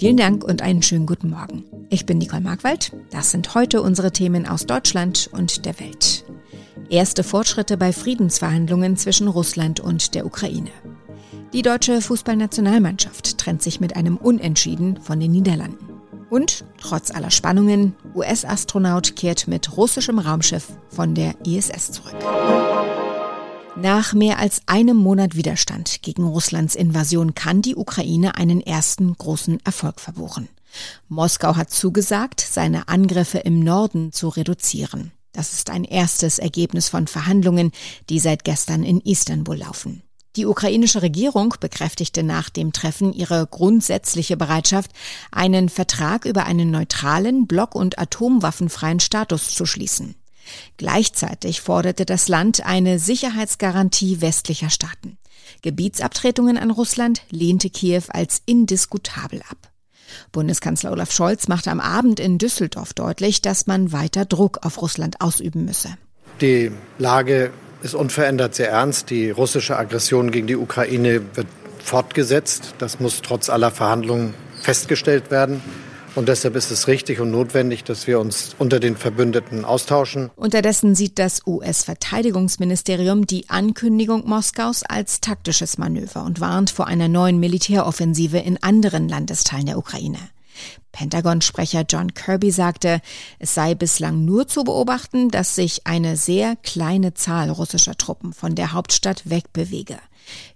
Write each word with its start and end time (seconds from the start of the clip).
Vielen 0.00 0.16
Dank 0.16 0.44
und 0.44 0.62
einen 0.62 0.82
schönen 0.82 1.04
guten 1.04 1.28
Morgen. 1.28 1.66
Ich 1.90 2.06
bin 2.06 2.16
Nicole 2.16 2.40
Markwald. 2.40 2.92
Das 3.10 3.32
sind 3.32 3.54
heute 3.54 3.82
unsere 3.82 4.12
Themen 4.12 4.48
aus 4.48 4.64
Deutschland 4.64 5.28
und 5.30 5.66
der 5.66 5.78
Welt. 5.78 6.24
Erste 6.88 7.22
Fortschritte 7.22 7.76
bei 7.76 7.92
Friedensverhandlungen 7.92 8.96
zwischen 8.96 9.28
Russland 9.28 9.78
und 9.78 10.14
der 10.14 10.24
Ukraine. 10.24 10.70
Die 11.52 11.60
deutsche 11.60 12.00
Fußballnationalmannschaft 12.00 13.36
trennt 13.36 13.60
sich 13.60 13.78
mit 13.78 13.94
einem 13.94 14.16
Unentschieden 14.16 14.98
von 15.02 15.20
den 15.20 15.32
Niederlanden. 15.32 15.90
Und 16.30 16.64
trotz 16.80 17.10
aller 17.10 17.30
Spannungen, 17.30 17.94
US-Astronaut 18.14 19.16
kehrt 19.16 19.48
mit 19.48 19.76
russischem 19.76 20.18
Raumschiff 20.18 20.68
von 20.88 21.14
der 21.14 21.34
ISS 21.44 21.92
zurück. 21.92 22.16
Nach 23.76 24.12
mehr 24.14 24.38
als 24.38 24.62
einem 24.66 24.96
Monat 24.96 25.36
Widerstand 25.36 26.02
gegen 26.02 26.24
Russlands 26.24 26.74
Invasion 26.74 27.34
kann 27.34 27.62
die 27.62 27.76
Ukraine 27.76 28.36
einen 28.36 28.60
ersten 28.60 29.16
großen 29.16 29.60
Erfolg 29.64 30.00
verbuchen. 30.00 30.48
Moskau 31.08 31.56
hat 31.56 31.70
zugesagt, 31.70 32.40
seine 32.40 32.88
Angriffe 32.88 33.38
im 33.38 33.60
Norden 33.60 34.12
zu 34.12 34.28
reduzieren. 34.28 35.12
Das 35.32 35.52
ist 35.52 35.70
ein 35.70 35.84
erstes 35.84 36.38
Ergebnis 36.38 36.88
von 36.88 37.06
Verhandlungen, 37.06 37.70
die 38.08 38.18
seit 38.18 38.44
gestern 38.44 38.82
in 38.82 39.00
Istanbul 39.00 39.56
laufen. 39.56 40.02
Die 40.36 40.46
ukrainische 40.46 41.02
Regierung 41.02 41.54
bekräftigte 41.58 42.22
nach 42.22 42.50
dem 42.50 42.72
Treffen 42.72 43.12
ihre 43.12 43.46
grundsätzliche 43.46 44.36
Bereitschaft, 44.36 44.92
einen 45.32 45.68
Vertrag 45.68 46.24
über 46.24 46.44
einen 46.44 46.70
neutralen, 46.70 47.46
block- 47.46 47.74
und 47.74 47.98
atomwaffenfreien 47.98 49.00
Status 49.00 49.54
zu 49.54 49.66
schließen. 49.66 50.14
Gleichzeitig 50.76 51.60
forderte 51.60 52.04
das 52.04 52.28
Land 52.28 52.64
eine 52.66 52.98
Sicherheitsgarantie 52.98 54.20
westlicher 54.20 54.70
Staaten. 54.70 55.18
Gebietsabtretungen 55.62 56.56
an 56.56 56.70
Russland 56.70 57.22
lehnte 57.30 57.70
Kiew 57.70 58.04
als 58.08 58.42
indiskutabel 58.46 59.42
ab. 59.48 59.70
Bundeskanzler 60.32 60.92
Olaf 60.92 61.12
Scholz 61.12 61.48
machte 61.48 61.70
am 61.70 61.80
Abend 61.80 62.20
in 62.20 62.38
Düsseldorf 62.38 62.94
deutlich, 62.94 63.42
dass 63.42 63.66
man 63.66 63.92
weiter 63.92 64.24
Druck 64.24 64.58
auf 64.62 64.80
Russland 64.82 65.20
ausüben 65.20 65.64
müsse. 65.64 65.90
Die 66.40 66.72
Lage 66.98 67.52
ist 67.82 67.94
unverändert 67.94 68.54
sehr 68.54 68.70
ernst. 68.70 69.10
Die 69.10 69.30
russische 69.30 69.76
Aggression 69.76 70.30
gegen 70.30 70.46
die 70.46 70.56
Ukraine 70.56 71.22
wird 71.34 71.46
fortgesetzt. 71.82 72.74
Das 72.78 73.00
muss 73.00 73.22
trotz 73.22 73.48
aller 73.48 73.70
Verhandlungen 73.70 74.34
festgestellt 74.60 75.30
werden. 75.30 75.62
Und 76.14 76.28
deshalb 76.28 76.56
ist 76.56 76.70
es 76.70 76.88
richtig 76.88 77.20
und 77.20 77.30
notwendig, 77.30 77.84
dass 77.84 78.06
wir 78.06 78.20
uns 78.20 78.54
unter 78.58 78.80
den 78.80 78.96
Verbündeten 78.96 79.64
austauschen. 79.64 80.30
Unterdessen 80.36 80.94
sieht 80.94 81.18
das 81.18 81.46
US-Verteidigungsministerium 81.46 83.26
die 83.26 83.48
Ankündigung 83.48 84.26
Moskaus 84.28 84.82
als 84.82 85.20
taktisches 85.20 85.78
Manöver 85.78 86.24
und 86.24 86.40
warnt 86.40 86.70
vor 86.70 86.86
einer 86.86 87.08
neuen 87.08 87.38
Militäroffensive 87.38 88.38
in 88.38 88.62
anderen 88.62 89.08
Landesteilen 89.08 89.66
der 89.66 89.78
Ukraine. 89.78 90.18
Pentagon-Sprecher 90.92 91.84
John 91.88 92.14
Kirby 92.14 92.50
sagte, 92.50 93.00
es 93.38 93.54
sei 93.54 93.74
bislang 93.74 94.24
nur 94.24 94.48
zu 94.48 94.64
beobachten, 94.64 95.28
dass 95.28 95.54
sich 95.54 95.86
eine 95.86 96.16
sehr 96.16 96.56
kleine 96.56 97.14
Zahl 97.14 97.50
russischer 97.50 97.96
Truppen 97.96 98.32
von 98.32 98.54
der 98.54 98.72
Hauptstadt 98.72 99.28
wegbewege. 99.28 99.98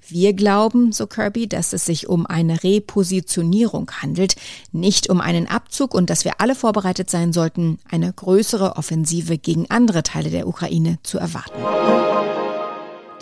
Wir 0.06 0.34
glauben, 0.34 0.92
so 0.92 1.06
Kirby, 1.06 1.48
dass 1.48 1.72
es 1.72 1.86
sich 1.86 2.08
um 2.08 2.26
eine 2.26 2.62
Repositionierung 2.62 3.90
handelt, 4.02 4.36
nicht 4.72 5.08
um 5.08 5.20
einen 5.20 5.48
Abzug 5.48 5.94
und 5.94 6.10
dass 6.10 6.24
wir 6.24 6.40
alle 6.40 6.54
vorbereitet 6.54 7.10
sein 7.10 7.32
sollten, 7.32 7.78
eine 7.90 8.12
größere 8.12 8.76
Offensive 8.76 9.38
gegen 9.38 9.70
andere 9.70 10.02
Teile 10.02 10.30
der 10.30 10.46
Ukraine 10.46 10.98
zu 11.02 11.18
erwarten. 11.18 12.23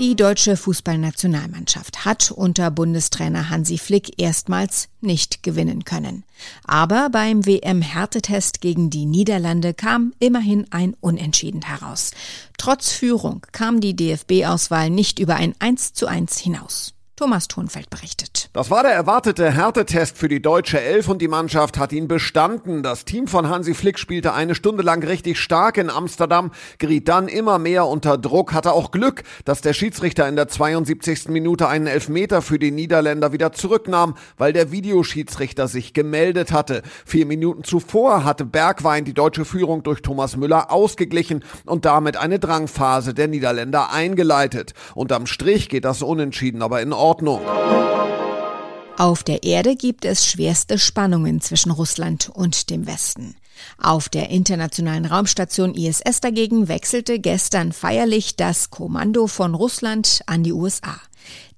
Die 0.03 0.17
deutsche 0.17 0.56
Fußballnationalmannschaft 0.56 2.05
hat 2.05 2.33
unter 2.33 2.72
Bundestrainer 2.72 3.50
Hansi 3.50 3.78
Flick 3.78 4.20
erstmals 4.20 4.89
nicht 5.00 5.44
gewinnen 5.44 5.84
können. 5.84 6.25
Aber 6.64 7.09
beim 7.09 7.47
WM-Härtetest 7.47 8.61
gegen 8.61 8.91
die 8.91 9.06
Niederlande 9.06 9.75
kam 9.75 10.12
immerhin 10.19 10.67
ein 10.72 10.97
Unentschieden 11.00 11.62
heraus. 11.62 12.10
Trotz 12.59 12.91
Führung 12.91 13.47
kam 13.53 13.81
die 13.81 13.94
DFB-Auswahl 13.94 14.91
nicht 14.91 15.21
über 15.21 15.37
ein 15.37 15.54
1 15.60 15.93
zu 15.93 16.09
1 16.09 16.37
hinaus. 16.37 16.94
Thomas 17.15 17.47
Thunfeld 17.47 17.91
berichtet. 17.91 18.49
Das 18.55 18.71
war 18.71 18.83
der 18.83 18.93
erwartete 18.93 19.50
Härtetest 19.50 20.17
für 20.17 20.28
die 20.28 20.41
deutsche 20.41 20.81
Elf 20.81 21.09
und 21.09 21.21
die 21.21 21.28
Mannschaft 21.28 21.78
hat 21.78 21.93
ihn 21.93 22.09
bestanden. 22.09 22.83
Das 22.83 23.05
Team 23.05 23.27
von 23.27 23.50
Hansi 23.50 23.75
Flick 23.75 23.99
spielte 23.99 24.33
eine 24.33 24.55
Stunde 24.55 24.83
lang 24.83 25.05
richtig 25.05 25.39
stark 25.39 25.77
in 25.77 25.91
Amsterdam, 25.91 26.53
geriet 26.78 27.09
dann 27.09 27.28
immer 27.28 27.59
mehr 27.59 27.87
unter 27.87 28.17
Druck, 28.17 28.55
hatte 28.55 28.72
auch 28.72 28.93
Glück, 28.93 29.25
dass 29.45 29.61
der 29.61 29.75
Schiedsrichter 29.75 30.27
in 30.27 30.37
der 30.37 30.49
72. 30.49 31.28
Minute 31.28 31.69
einen 31.69 31.87
Elfmeter 31.87 32.41
für 32.41 32.59
die 32.59 32.71
Niederländer 32.71 33.33
wieder 33.33 33.53
zurücknahm, 33.53 34.15
weil 34.39 34.55
der 34.55 34.72
Videoschiedsrichter 34.72 35.69
sich 35.69 35.93
gemeldet 35.93 36.51
hatte. 36.51 36.83
Vier 37.05 37.27
Minuten 37.27 37.62
zuvor 37.62 38.25
hatte 38.25 38.47
Bergwein 38.47 39.05
die 39.05 39.15
deutsche 39.15 39.45
Führung 39.45 39.83
durch 39.83 40.01
Thomas 40.01 40.39
Müller 40.39 40.71
ausgeglichen 40.71 41.45
und 41.67 41.84
damit 41.84 42.17
eine 42.17 42.39
Drangphase 42.39 43.12
der 43.12 43.28
Niederländer 43.28 43.93
eingeleitet. 43.93 44.72
Unterm 44.95 45.27
Strich 45.27 45.69
geht 45.69 45.84
das 45.84 46.01
Unentschieden 46.01 46.62
aber 46.62 46.81
in 46.81 46.95
Ordnung. 46.95 47.02
Ordnung. 47.03 47.41
Auf 48.97 49.25
der 49.25 49.43
Erde 49.43 49.75
gibt 49.75 50.05
es 50.05 50.25
schwerste 50.25 50.79
Spannungen 50.79 51.41
zwischen 51.41 51.73
Russland 51.73 52.31
und 52.33 52.71
dem 52.71 52.87
Westen. 52.87 53.35
Auf 53.77 54.09
der 54.09 54.31
internationalen 54.31 55.05
Raumstation 55.05 55.75
ISS 55.75 56.21
dagegen 56.21 56.69
wechselte 56.69 57.19
gestern 57.19 57.73
feierlich 57.73 58.37
das 58.37 58.71
Kommando 58.71 59.27
von 59.27 59.57
Russland 59.57 60.21
an 60.27 60.45
die 60.45 60.53
USA. 60.53 60.95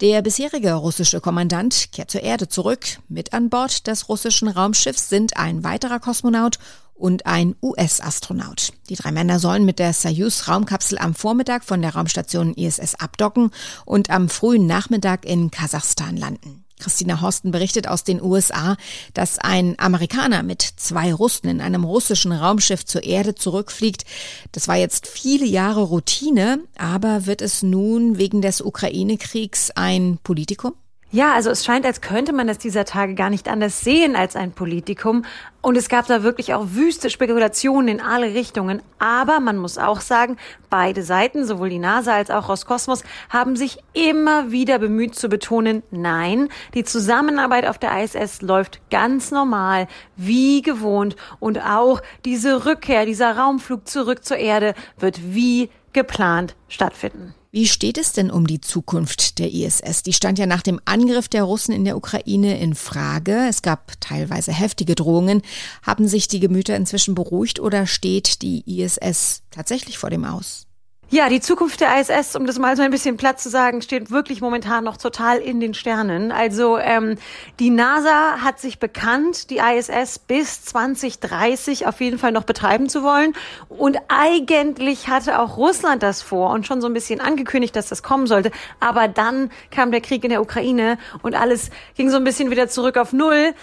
Der 0.00 0.22
bisherige 0.22 0.72
russische 0.72 1.20
Kommandant 1.20 1.92
kehrt 1.92 2.10
zur 2.10 2.22
Erde 2.22 2.48
zurück. 2.48 2.98
Mit 3.08 3.34
an 3.34 3.50
Bord 3.50 3.86
des 3.86 4.08
russischen 4.08 4.48
Raumschiffs 4.48 5.10
sind 5.10 5.36
ein 5.36 5.62
weiterer 5.62 6.00
Kosmonaut 6.00 6.58
und 6.94 7.26
ein 7.26 7.56
US-Astronaut. 7.62 8.72
Die 8.88 8.96
drei 8.96 9.12
Männer 9.12 9.38
sollen 9.38 9.64
mit 9.64 9.78
der 9.78 9.92
Soyuz-Raumkapsel 9.92 10.98
am 10.98 11.14
Vormittag 11.14 11.64
von 11.64 11.82
der 11.82 11.94
Raumstation 11.94 12.54
ISS 12.54 12.94
abdocken 12.96 13.50
und 13.84 14.10
am 14.10 14.28
frühen 14.28 14.66
Nachmittag 14.66 15.24
in 15.24 15.50
Kasachstan 15.50 16.16
landen. 16.16 16.64
Christina 16.78 17.20
Horsten 17.20 17.50
berichtet 17.50 17.86
aus 17.86 18.04
den 18.04 18.20
USA, 18.20 18.76
dass 19.14 19.38
ein 19.38 19.74
Amerikaner 19.78 20.42
mit 20.42 20.62
zwei 20.62 21.14
Russen 21.14 21.48
in 21.48 21.60
einem 21.60 21.84
russischen 21.84 22.32
Raumschiff 22.32 22.84
zur 22.84 23.04
Erde 23.04 23.34
zurückfliegt. 23.34 24.04
Das 24.52 24.68
war 24.68 24.76
jetzt 24.76 25.06
viele 25.06 25.46
Jahre 25.46 25.82
Routine, 25.82 26.60
aber 26.76 27.26
wird 27.26 27.42
es 27.42 27.62
nun 27.62 28.18
wegen 28.18 28.42
des 28.42 28.60
Ukraine-Kriegs 28.60 29.70
ein 29.70 30.18
Politikum? 30.22 30.74
Ja, 31.14 31.32
also 31.32 31.50
es 31.50 31.64
scheint, 31.64 31.86
als 31.86 32.00
könnte 32.00 32.32
man 32.32 32.48
es 32.48 32.58
dieser 32.58 32.84
Tage 32.84 33.14
gar 33.14 33.30
nicht 33.30 33.46
anders 33.46 33.82
sehen 33.82 34.16
als 34.16 34.34
ein 34.34 34.50
Politikum. 34.50 35.24
Und 35.62 35.76
es 35.76 35.88
gab 35.88 36.08
da 36.08 36.24
wirklich 36.24 36.54
auch 36.54 36.66
wüste 36.70 37.08
Spekulationen 37.08 37.86
in 37.86 38.00
alle 38.00 38.34
Richtungen. 38.34 38.82
Aber 38.98 39.38
man 39.38 39.56
muss 39.56 39.78
auch 39.78 40.00
sagen, 40.00 40.38
beide 40.70 41.04
Seiten, 41.04 41.46
sowohl 41.46 41.68
die 41.68 41.78
NASA 41.78 42.14
als 42.14 42.32
auch 42.32 42.48
Roskosmos, 42.48 43.04
haben 43.30 43.54
sich 43.54 43.78
immer 43.92 44.50
wieder 44.50 44.80
bemüht 44.80 45.14
zu 45.14 45.28
betonen, 45.28 45.84
nein, 45.92 46.48
die 46.74 46.82
Zusammenarbeit 46.82 47.68
auf 47.68 47.78
der 47.78 47.96
ISS 48.02 48.42
läuft 48.42 48.80
ganz 48.90 49.30
normal, 49.30 49.86
wie 50.16 50.62
gewohnt. 50.62 51.14
Und 51.38 51.64
auch 51.64 52.02
diese 52.24 52.66
Rückkehr, 52.66 53.06
dieser 53.06 53.38
Raumflug 53.38 53.86
zurück 53.86 54.24
zur 54.24 54.38
Erde 54.38 54.74
wird 54.98 55.20
wie 55.32 55.70
geplant 55.94 56.54
stattfinden. 56.68 57.34
Wie 57.50 57.68
steht 57.68 57.98
es 57.98 58.12
denn 58.12 58.32
um 58.32 58.48
die 58.48 58.60
Zukunft 58.60 59.38
der 59.38 59.52
ISS? 59.52 60.02
Die 60.02 60.12
stand 60.12 60.40
ja 60.40 60.46
nach 60.46 60.62
dem 60.62 60.80
Angriff 60.84 61.28
der 61.28 61.44
Russen 61.44 61.72
in 61.72 61.84
der 61.84 61.96
Ukraine 61.96 62.58
in 62.58 62.74
Frage. 62.74 63.46
Es 63.48 63.62
gab 63.62 63.92
teilweise 64.00 64.52
heftige 64.52 64.96
Drohungen. 64.96 65.40
Haben 65.82 66.08
sich 66.08 66.26
die 66.26 66.40
Gemüter 66.40 66.74
inzwischen 66.74 67.14
beruhigt 67.14 67.60
oder 67.60 67.86
steht 67.86 68.42
die 68.42 68.64
ISS 68.66 69.42
tatsächlich 69.52 69.98
vor 69.98 70.10
dem 70.10 70.24
Aus? 70.24 70.66
Ja, 71.14 71.28
die 71.28 71.38
Zukunft 71.38 71.80
der 71.80 72.00
ISS, 72.00 72.34
um 72.34 72.44
das 72.44 72.58
mal 72.58 72.76
so 72.76 72.82
ein 72.82 72.90
bisschen 72.90 73.16
platt 73.16 73.38
zu 73.38 73.48
sagen, 73.48 73.82
steht 73.82 74.10
wirklich 74.10 74.40
momentan 74.40 74.82
noch 74.82 74.96
total 74.96 75.38
in 75.38 75.60
den 75.60 75.72
Sternen. 75.72 76.32
Also 76.32 76.76
ähm, 76.76 77.18
die 77.60 77.70
NASA 77.70 78.38
hat 78.40 78.58
sich 78.58 78.80
bekannt, 78.80 79.48
die 79.50 79.58
ISS 79.58 80.18
bis 80.18 80.64
2030 80.64 81.86
auf 81.86 82.00
jeden 82.00 82.18
Fall 82.18 82.32
noch 82.32 82.42
betreiben 82.42 82.88
zu 82.88 83.04
wollen. 83.04 83.32
Und 83.68 83.96
eigentlich 84.08 85.06
hatte 85.06 85.38
auch 85.38 85.56
Russland 85.56 86.02
das 86.02 86.20
vor 86.20 86.50
und 86.50 86.66
schon 86.66 86.80
so 86.80 86.88
ein 86.88 86.94
bisschen 86.94 87.20
angekündigt, 87.20 87.76
dass 87.76 87.88
das 87.88 88.02
kommen 88.02 88.26
sollte. 88.26 88.50
Aber 88.80 89.06
dann 89.06 89.52
kam 89.70 89.92
der 89.92 90.00
Krieg 90.00 90.24
in 90.24 90.30
der 90.30 90.42
Ukraine 90.42 90.98
und 91.22 91.36
alles 91.36 91.70
ging 91.96 92.10
so 92.10 92.16
ein 92.16 92.24
bisschen 92.24 92.50
wieder 92.50 92.68
zurück 92.68 92.96
auf 92.96 93.12
Null. 93.12 93.54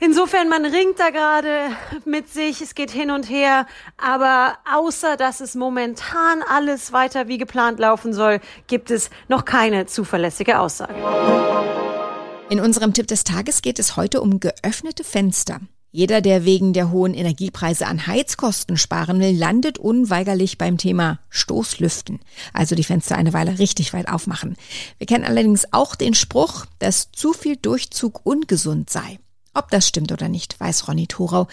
Insofern, 0.00 0.48
man 0.48 0.64
ringt 0.64 1.00
da 1.00 1.10
gerade 1.10 1.70
mit 2.04 2.28
sich, 2.28 2.60
es 2.60 2.76
geht 2.76 2.92
hin 2.92 3.10
und 3.10 3.28
her, 3.28 3.66
aber 3.96 4.56
außer 4.72 5.16
dass 5.16 5.40
es 5.40 5.56
momentan 5.56 6.42
alles 6.48 6.92
weiter 6.92 7.26
wie 7.26 7.36
geplant 7.36 7.80
laufen 7.80 8.12
soll, 8.12 8.40
gibt 8.68 8.92
es 8.92 9.10
noch 9.26 9.44
keine 9.44 9.86
zuverlässige 9.86 10.60
Aussage. 10.60 10.94
In 12.48 12.60
unserem 12.60 12.94
Tipp 12.94 13.08
des 13.08 13.24
Tages 13.24 13.60
geht 13.60 13.80
es 13.80 13.96
heute 13.96 14.20
um 14.20 14.38
geöffnete 14.38 15.02
Fenster. 15.02 15.60
Jeder, 15.90 16.20
der 16.20 16.44
wegen 16.44 16.74
der 16.74 16.92
hohen 16.92 17.14
Energiepreise 17.14 17.86
an 17.86 18.06
Heizkosten 18.06 18.76
sparen 18.76 19.20
will, 19.20 19.36
landet 19.36 19.78
unweigerlich 19.78 20.58
beim 20.58 20.78
Thema 20.78 21.18
Stoßlüften. 21.28 22.20
Also 22.52 22.74
die 22.74 22.84
Fenster 22.84 23.16
eine 23.16 23.32
Weile 23.32 23.58
richtig 23.58 23.94
weit 23.94 24.08
aufmachen. 24.08 24.56
Wir 24.98 25.06
kennen 25.06 25.24
allerdings 25.24 25.72
auch 25.72 25.96
den 25.96 26.14
Spruch, 26.14 26.66
dass 26.78 27.10
zu 27.10 27.32
viel 27.32 27.56
Durchzug 27.56 28.20
ungesund 28.24 28.90
sei. 28.90 29.18
Ob 29.58 29.72
das 29.72 29.88
stimmt 29.88 30.12
oder 30.12 30.28
nicht, 30.28 30.60
weiß 30.60 30.86
Ronny 30.86 31.08
Thorau. 31.08 31.48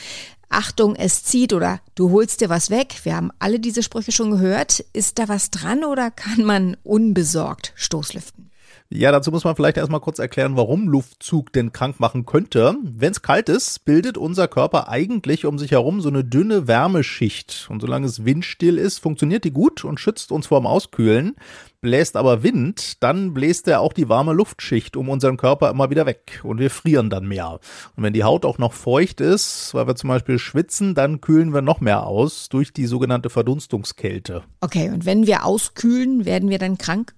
Achtung, 0.48 0.96
es 0.96 1.24
zieht 1.24 1.54
oder 1.54 1.82
du 1.96 2.12
holst 2.12 2.40
dir 2.40 2.50
was 2.50 2.70
weg. 2.70 3.00
Wir 3.02 3.16
haben 3.16 3.32
alle 3.40 3.60
diese 3.60 3.82
Sprüche 3.82 4.12
schon 4.12 4.30
gehört. 4.30 4.86
Ist 4.94 5.18
da 5.18 5.28
was 5.28 5.50
dran 5.50 5.84
oder 5.84 6.12
kann 6.12 6.44
man 6.44 6.78
unbesorgt 6.84 7.74
Stoßlüften? 7.74 8.52
Ja, 8.90 9.12
dazu 9.12 9.32
muss 9.32 9.44
man 9.44 9.56
vielleicht 9.56 9.78
erstmal 9.78 10.00
kurz 10.00 10.20
erklären, 10.20 10.56
warum 10.56 10.88
Luftzug 10.88 11.52
denn 11.52 11.72
krank 11.72 12.00
machen 12.00 12.28
könnte. 12.28 12.76
Wenn 12.84 13.12
es 13.12 13.24
kalt 13.24 13.50
ist, 13.50 13.84
bildet 13.84 14.16
unser 14.16 14.48
Körper 14.48 14.90
eigentlich 14.90 15.48
um 15.48 15.58
sich 15.58 15.72
herum 15.72 16.02
so 16.02 16.10
eine 16.10 16.24
dünne 16.24 16.68
Wärmeschicht. 16.68 17.68
Und 17.72 17.82
solange 17.82 18.06
es 18.06 18.26
windstill 18.26 18.78
ist, 18.78 19.00
funktioniert 19.00 19.44
die 19.44 19.52
gut 19.52 19.84
und 19.84 20.00
schützt 20.00 20.32
uns 20.32 20.48
vor 20.48 20.62
dem 20.62 20.68
Auskühlen. 20.68 21.36
Bläst 21.82 22.16
aber 22.16 22.44
Wind, 22.44 23.02
dann 23.02 23.34
bläst 23.34 23.68
er 23.68 23.82
auch 23.82 23.94
die 23.94 24.08
warme 24.08 24.34
Luftschicht 24.34 24.96
um 24.96 25.10
unseren 25.10 25.38
Körper 25.38 25.72
immer 25.72 25.90
wieder 25.90 26.06
weg 26.06 26.42
und 26.44 26.60
wir 26.60 26.70
frieren 26.70 27.10
dann 27.10 27.28
mehr. 27.28 27.60
Und 27.96 28.04
wenn 28.04 28.14
die 28.14 28.24
Haut 28.24 28.46
auch 28.46 28.60
noch 28.60 28.74
feucht 28.74 29.20
ist, 29.20 29.74
weil 29.74 29.88
wir 29.88 29.96
zum 29.96 30.10
Beispiel 30.10 30.38
schwitzen, 30.38 30.94
dann 30.94 31.22
kühlen 31.22 31.54
wir 31.54 31.62
noch 31.62 31.82
mehr 31.82 32.06
aus 32.06 32.50
durch 32.50 32.72
die 32.72 32.86
sogenannte 32.86 33.32
Verdunstungskälte. 33.32 34.44
Okay, 34.62 34.90
und 34.90 35.06
wenn 35.06 35.26
wir 35.26 35.44
auskühlen, 35.44 36.26
werden 36.26 36.50
wir 36.50 36.60
dann 36.60 36.78
krank? 36.78 37.14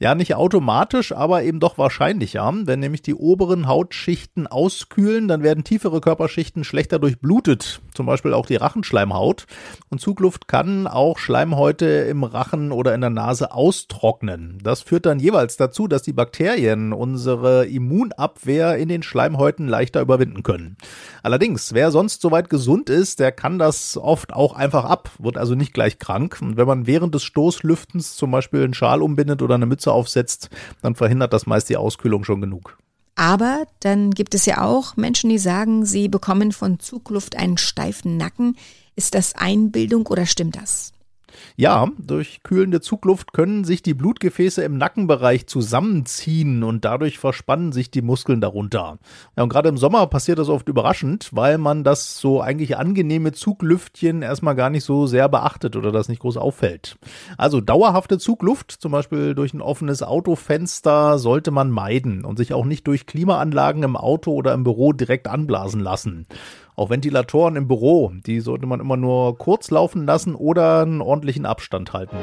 Ja, 0.00 0.14
nicht 0.14 0.34
automatisch, 0.34 1.12
aber 1.12 1.44
eben 1.44 1.60
doch 1.60 1.78
wahrscheinlicher. 1.78 2.52
Wenn 2.64 2.80
nämlich 2.80 3.02
die 3.02 3.14
oberen 3.14 3.68
Hautschichten 3.68 4.46
auskühlen, 4.46 5.28
dann 5.28 5.42
werden 5.42 5.64
tiefere 5.64 6.00
Körperschichten 6.00 6.64
schlechter 6.64 6.98
durchblutet, 6.98 7.80
zum 7.94 8.06
Beispiel 8.06 8.34
auch 8.34 8.46
die 8.46 8.56
Rachenschleimhaut. 8.56 9.46
Und 9.90 10.00
Zugluft 10.00 10.48
kann 10.48 10.86
auch 10.86 11.18
Schleimhäute 11.18 11.86
im 11.86 12.24
Rachen 12.24 12.72
oder 12.72 12.94
in 12.94 13.00
der 13.00 13.10
Nase 13.10 13.52
austrocknen. 13.52 14.58
Das 14.62 14.82
führt 14.82 15.06
dann 15.06 15.20
jeweils 15.20 15.56
dazu, 15.56 15.86
dass 15.86 16.02
die 16.02 16.12
Bakterien 16.12 16.92
unsere 16.92 17.66
Immunabwehr 17.66 18.76
in 18.76 18.88
den 18.88 19.02
Schleimhäuten 19.02 19.68
leichter 19.68 20.00
überwinden 20.00 20.42
können. 20.42 20.76
Allerdings, 21.22 21.72
wer 21.72 21.90
sonst 21.92 22.20
soweit 22.20 22.50
gesund 22.50 22.90
ist, 22.90 23.20
der 23.20 23.32
kann 23.32 23.58
das 23.58 23.96
oft 23.96 24.32
auch 24.32 24.54
einfach 24.54 24.84
ab, 24.84 25.10
wird 25.18 25.38
also 25.38 25.54
nicht 25.54 25.72
gleich 25.72 25.98
krank. 25.98 26.38
Und 26.42 26.56
wenn 26.56 26.66
man 26.66 26.86
während 26.86 27.14
des 27.14 27.22
Stoßlüftens 27.22 28.16
zum 28.16 28.30
Beispiel 28.30 28.64
einen 28.64 28.74
Schal 28.74 29.00
umbindet 29.00 29.40
oder 29.40 29.54
eine 29.54 29.66
Mütze 29.66 29.83
Mütze 29.84 29.92
aufsetzt, 29.92 30.50
dann 30.82 30.94
verhindert 30.94 31.32
das 31.32 31.46
meist 31.46 31.68
die 31.68 31.76
Auskühlung 31.76 32.24
schon 32.24 32.40
genug. 32.40 32.78
Aber 33.16 33.64
dann 33.80 34.10
gibt 34.10 34.34
es 34.34 34.44
ja 34.46 34.64
auch 34.64 34.96
Menschen, 34.96 35.30
die 35.30 35.38
sagen, 35.38 35.84
sie 35.86 36.08
bekommen 36.08 36.50
von 36.50 36.80
Zugluft 36.80 37.36
einen 37.36 37.58
steifen 37.58 38.16
Nacken. 38.16 38.56
Ist 38.96 39.14
das 39.14 39.34
Einbildung 39.36 40.06
oder 40.06 40.26
stimmt 40.26 40.56
das? 40.56 40.92
Ja, 41.56 41.88
durch 41.98 42.42
kühlende 42.42 42.80
Zugluft 42.80 43.32
können 43.32 43.64
sich 43.64 43.82
die 43.82 43.94
Blutgefäße 43.94 44.62
im 44.62 44.78
Nackenbereich 44.78 45.46
zusammenziehen 45.46 46.62
und 46.62 46.84
dadurch 46.84 47.18
verspannen 47.18 47.72
sich 47.72 47.90
die 47.90 48.02
Muskeln 48.02 48.40
darunter. 48.40 48.98
Ja, 49.36 49.42
und 49.42 49.48
gerade 49.48 49.68
im 49.68 49.76
Sommer 49.76 50.06
passiert 50.06 50.38
das 50.38 50.48
oft 50.48 50.68
überraschend, 50.68 51.30
weil 51.32 51.58
man 51.58 51.84
das 51.84 52.18
so 52.18 52.40
eigentlich 52.40 52.76
angenehme 52.76 53.32
Zuglüftchen 53.32 54.22
erstmal 54.22 54.54
gar 54.54 54.70
nicht 54.70 54.84
so 54.84 55.06
sehr 55.06 55.28
beachtet 55.28 55.76
oder 55.76 55.92
das 55.92 56.08
nicht 56.08 56.20
groß 56.20 56.36
auffällt. 56.36 56.96
Also 57.38 57.60
dauerhafte 57.60 58.18
Zugluft, 58.18 58.72
zum 58.72 58.92
Beispiel 58.92 59.34
durch 59.34 59.54
ein 59.54 59.60
offenes 59.60 60.02
Autofenster, 60.02 61.18
sollte 61.18 61.50
man 61.50 61.70
meiden 61.70 62.24
und 62.24 62.36
sich 62.36 62.52
auch 62.52 62.64
nicht 62.64 62.86
durch 62.86 63.06
Klimaanlagen 63.06 63.82
im 63.82 63.96
Auto 63.96 64.32
oder 64.32 64.54
im 64.54 64.64
Büro 64.64 64.92
direkt 64.92 65.28
anblasen 65.28 65.80
lassen. 65.80 66.26
Auch 66.76 66.90
Ventilatoren 66.90 67.54
im 67.54 67.68
Büro, 67.68 68.12
die 68.26 68.40
sollte 68.40 68.66
man 68.66 68.80
immer 68.80 68.96
nur 68.96 69.38
kurz 69.38 69.70
laufen 69.70 70.06
lassen 70.06 70.34
oder 70.34 70.82
einen 70.82 71.00
ordentlichen 71.00 71.46
Abstand 71.46 71.92
halten. 71.92 72.16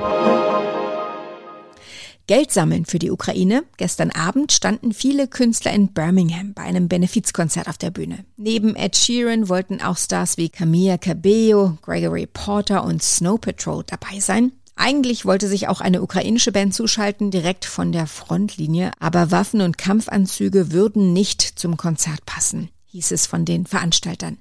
Geld 2.28 2.52
sammeln 2.52 2.86
für 2.86 3.00
die 3.00 3.12
Ukraine. 3.12 3.64
Gestern 3.78 4.12
Abend 4.12 4.52
standen 4.52 4.94
viele 4.94 5.28
Künstler 5.28 5.74
in 5.74 5.94
Birmingham 5.94 6.54
bei 6.54 6.64
einem 6.64 6.88
Benefizkonzert 6.88 7.68
auf 7.68 7.78
der 7.78 7.92
Bühne. 7.92 8.26
Neben 8.38 8.76
Ed 8.76 8.96
Sheeran 8.96 9.50
wollten 9.50 9.82
auch 9.82 9.98
Stars 9.98 10.38
wie 10.38 10.50
Camilla 10.50 10.98
Cabello, 10.98 11.78
Gregory 11.82 12.28
Porter 12.28 12.84
und 12.84 13.02
Snow 13.02 13.40
Patrol 13.40 13.84
dabei 13.86 14.20
sein. 14.20 14.52
Eigentlich 14.76 15.26
wollte 15.26 15.48
sich 15.48 15.68
auch 15.68 15.82
eine 15.82 16.02
ukrainische 16.02 16.52
Band 16.52 16.74
zuschalten, 16.74 17.32
direkt 17.32 17.66
von 17.66 17.92
der 17.92 18.08
Frontlinie, 18.08 18.92
aber 19.00 19.32
Waffen 19.32 19.62
und 19.62 19.78
Kampfanzüge 19.78 20.72
würden 20.72 21.14
nicht 21.14 21.42
zum 21.42 21.78
Konzert 21.78 22.26
passen 22.26 22.70
hieß 22.92 23.12
es 23.12 23.26
von 23.26 23.46
den 23.46 23.66
Veranstaltern. 23.66 24.38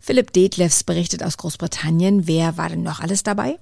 Philipp 0.00 0.32
Detlefs 0.32 0.84
berichtet 0.84 1.22
aus 1.22 1.36
Großbritannien. 1.36 2.26
Wer 2.26 2.56
war 2.56 2.68
denn 2.68 2.82
noch 2.82 3.00
alles 3.00 3.22
dabei? 3.22 3.58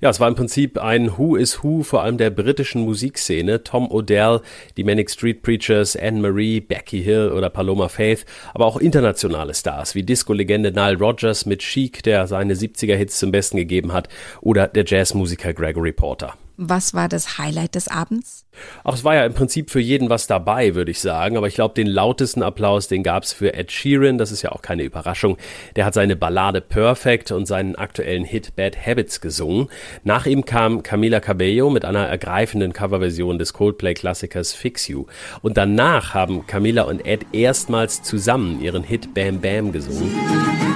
Ja, 0.00 0.08
es 0.08 0.18
war 0.18 0.28
im 0.28 0.34
Prinzip 0.34 0.78
ein 0.78 1.18
Who 1.18 1.36
is 1.36 1.62
Who 1.62 1.82
vor 1.82 2.02
allem 2.02 2.16
der 2.18 2.30
britischen 2.30 2.82
Musikszene. 2.82 3.62
Tom 3.62 3.86
O'Dell, 3.86 4.40
die 4.76 4.84
Manic 4.84 5.10
Street 5.10 5.42
Preachers, 5.42 5.94
Anne 5.94 6.20
Marie, 6.20 6.60
Becky 6.60 7.02
Hill 7.02 7.32
oder 7.32 7.50
Paloma 7.50 7.88
Faith, 7.88 8.24
aber 8.54 8.66
auch 8.66 8.78
internationale 8.78 9.54
Stars 9.54 9.94
wie 9.94 10.02
Disco-Legende 10.02 10.72
Nile 10.72 10.98
Rodgers 10.98 11.46
mit 11.46 11.60
Chic, 11.60 12.02
der 12.02 12.26
seine 12.26 12.54
70er-Hits 12.54 13.18
zum 13.18 13.30
Besten 13.30 13.58
gegeben 13.58 13.92
hat, 13.92 14.08
oder 14.40 14.68
der 14.68 14.84
Jazzmusiker 14.86 15.52
Gregory 15.52 15.92
Porter. 15.92 16.34
Was 16.62 16.92
war 16.92 17.08
das 17.08 17.38
Highlight 17.38 17.74
des 17.74 17.88
Abends? 17.88 18.44
Auch 18.84 18.92
es 18.92 19.02
war 19.02 19.14
ja 19.14 19.24
im 19.24 19.32
Prinzip 19.32 19.70
für 19.70 19.80
jeden 19.80 20.10
was 20.10 20.26
dabei, 20.26 20.74
würde 20.74 20.90
ich 20.90 21.00
sagen. 21.00 21.38
Aber 21.38 21.48
ich 21.48 21.54
glaube, 21.54 21.72
den 21.72 21.86
lautesten 21.86 22.42
Applaus, 22.42 22.86
den 22.86 23.02
gab 23.02 23.22
es 23.22 23.32
für 23.32 23.54
Ed 23.54 23.72
Sheeran. 23.72 24.18
Das 24.18 24.30
ist 24.30 24.42
ja 24.42 24.52
auch 24.52 24.60
keine 24.60 24.82
Überraschung. 24.82 25.38
Der 25.76 25.86
hat 25.86 25.94
seine 25.94 26.16
Ballade 26.16 26.60
Perfect 26.60 27.32
und 27.32 27.46
seinen 27.46 27.76
aktuellen 27.76 28.24
Hit 28.24 28.56
Bad 28.56 28.76
Habits 28.76 29.22
gesungen. 29.22 29.68
Nach 30.04 30.26
ihm 30.26 30.44
kam 30.44 30.82
Camila 30.82 31.20
Cabello 31.20 31.70
mit 31.70 31.86
einer 31.86 32.06
ergreifenden 32.06 32.74
Coverversion 32.74 33.38
des 33.38 33.54
Coldplay-Klassikers 33.54 34.52
Fix 34.52 34.86
You. 34.86 35.06
Und 35.40 35.56
danach 35.56 36.12
haben 36.12 36.46
Camila 36.46 36.82
und 36.82 37.06
Ed 37.06 37.24
erstmals 37.32 38.02
zusammen 38.02 38.60
ihren 38.60 38.82
Hit 38.82 39.14
Bam 39.14 39.40
Bam 39.40 39.72
gesungen. 39.72 40.69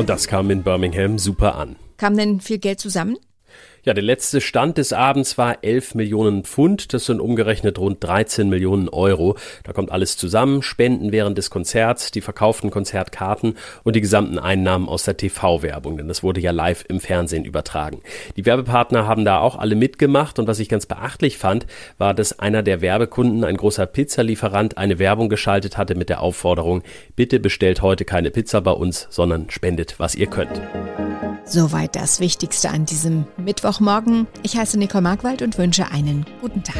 Und 0.00 0.08
das 0.08 0.28
kam 0.28 0.50
in 0.50 0.62
Birmingham 0.62 1.18
super 1.18 1.56
an. 1.56 1.76
Kam 1.98 2.16
denn 2.16 2.40
viel 2.40 2.56
Geld 2.56 2.80
zusammen? 2.80 3.18
Ja, 3.82 3.94
der 3.94 4.04
letzte 4.04 4.42
Stand 4.42 4.76
des 4.76 4.92
Abends 4.92 5.38
war 5.38 5.64
11 5.64 5.94
Millionen 5.94 6.44
Pfund. 6.44 6.92
Das 6.92 7.06
sind 7.06 7.18
umgerechnet 7.18 7.78
rund 7.78 8.04
13 8.04 8.50
Millionen 8.50 8.90
Euro. 8.90 9.36
Da 9.64 9.72
kommt 9.72 9.90
alles 9.90 10.18
zusammen. 10.18 10.60
Spenden 10.60 11.12
während 11.12 11.38
des 11.38 11.48
Konzerts, 11.48 12.10
die 12.10 12.20
verkauften 12.20 12.70
Konzertkarten 12.70 13.56
und 13.82 13.96
die 13.96 14.02
gesamten 14.02 14.38
Einnahmen 14.38 14.86
aus 14.86 15.04
der 15.04 15.16
TV-Werbung. 15.16 15.96
Denn 15.96 16.08
das 16.08 16.22
wurde 16.22 16.40
ja 16.40 16.50
live 16.50 16.84
im 16.88 17.00
Fernsehen 17.00 17.46
übertragen. 17.46 18.02
Die 18.36 18.44
Werbepartner 18.44 19.06
haben 19.06 19.24
da 19.24 19.40
auch 19.40 19.56
alle 19.56 19.76
mitgemacht. 19.76 20.38
Und 20.38 20.46
was 20.46 20.58
ich 20.58 20.68
ganz 20.68 20.84
beachtlich 20.84 21.38
fand, 21.38 21.66
war, 21.96 22.12
dass 22.12 22.38
einer 22.38 22.62
der 22.62 22.82
Werbekunden, 22.82 23.44
ein 23.44 23.56
großer 23.56 23.86
Pizzalieferant, 23.86 24.76
eine 24.76 24.98
Werbung 24.98 25.30
geschaltet 25.30 25.78
hatte 25.78 25.94
mit 25.94 26.10
der 26.10 26.20
Aufforderung, 26.20 26.82
bitte 27.16 27.40
bestellt 27.40 27.80
heute 27.80 28.04
keine 28.04 28.30
Pizza 28.30 28.60
bei 28.60 28.72
uns, 28.72 29.06
sondern 29.08 29.48
spendet, 29.48 29.94
was 29.98 30.14
ihr 30.14 30.26
könnt. 30.26 30.60
Soweit 31.50 31.96
das 31.96 32.20
Wichtigste 32.20 32.70
an 32.70 32.86
diesem 32.86 33.24
Mittwochmorgen. 33.36 34.28
Ich 34.44 34.56
heiße 34.56 34.78
Nicole 34.78 35.02
Markwald 35.02 35.42
und 35.42 35.58
wünsche 35.58 35.90
einen 35.90 36.24
guten 36.40 36.62
Tag. 36.62 36.76